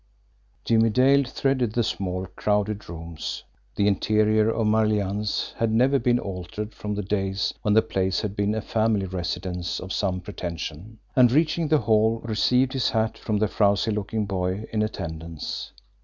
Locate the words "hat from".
12.89-13.37